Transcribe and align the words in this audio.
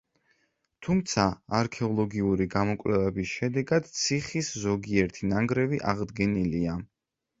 თუმცა, 0.85 1.25
არქეოლოგიური 1.57 2.47
გამოკვლევების 2.55 3.35
შედეგად 3.41 3.91
ციხის 3.99 4.51
ზოგიერთი 4.65 5.33
ნანგრევი 5.35 5.83
აღდგენილია. 5.93 6.81